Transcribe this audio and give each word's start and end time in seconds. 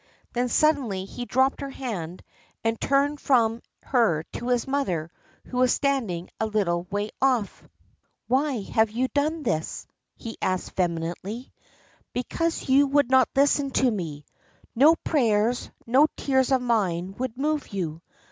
Then 0.33 0.49
suddenly 0.49 1.05
he 1.05 1.25
dropped 1.25 1.61
her 1.61 1.69
hand, 1.69 2.23
and 2.63 2.81
turned 2.81 3.21
from 3.21 3.61
her 3.83 4.23
to 4.33 4.47
his 4.47 4.67
mother, 4.67 5.11
who 5.45 5.57
was 5.57 5.71
standing 5.75 6.31
a 6.39 6.47
little 6.47 6.87
way 6.89 7.11
off. 7.21 7.63
"Why 8.25 8.61
have 8.63 8.89
you 8.89 9.09
done 9.09 9.43
this?" 9.43 9.85
he 10.15 10.37
asked 10.41 10.71
vehemently. 10.75 11.53
"Because 12.13 12.67
you 12.67 12.87
would 12.87 13.11
not 13.11 13.29
listen 13.35 13.69
to 13.73 13.91
me. 13.91 14.25
No 14.73 14.95
prayers, 14.95 15.69
no 15.85 16.07
tears 16.17 16.51
of 16.51 16.63
mine 16.63 17.13
would 17.19 17.37
move 17.37 17.67
you. 17.71 18.01